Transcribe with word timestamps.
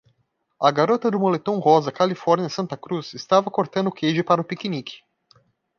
A 0.59 0.71
garota 0.71 1.11
do 1.11 1.19
moletom 1.19 1.59
rosa 1.59 1.91
Califórnia 1.91 2.49
Santa 2.49 2.75
Cruz 2.75 3.13
estava 3.13 3.51
cortando 3.51 3.91
queijo 3.91 4.23
para 4.23 4.41
o 4.41 4.43
piquenique. 4.43 5.01